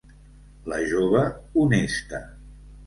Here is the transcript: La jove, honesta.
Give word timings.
La 0.73 0.79
jove, 0.93 1.21
honesta. 1.65 2.27